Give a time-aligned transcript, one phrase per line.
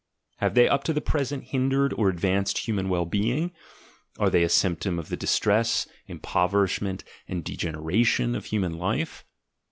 [0.37, 3.51] Have they up to the present hindered or advanced human well being?
[4.17, 9.25] Are they a symptom of the distress, impoverishment, and degeneration of Human Life?